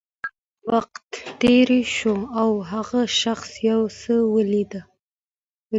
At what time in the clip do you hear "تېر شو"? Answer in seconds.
1.41-2.15